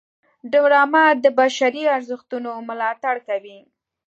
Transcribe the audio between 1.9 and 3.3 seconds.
ارزښتونو ملاتړ